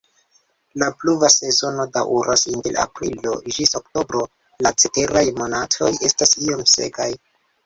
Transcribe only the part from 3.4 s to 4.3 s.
ĝis oktobro,